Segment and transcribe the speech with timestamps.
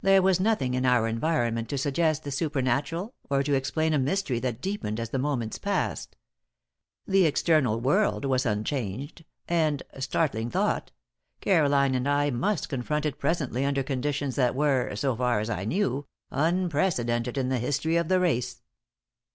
[0.00, 4.38] There was nothing in our environment to suggest the supernatural or to explain a mystery
[4.38, 6.16] that deepened as the moments passed.
[7.06, 10.90] The external world was unchanged, and startling thought!
[11.42, 15.66] Caroline and I must confront it presently under conditions that were, so far as I
[15.66, 18.62] knew, unprecedented in the history of the race.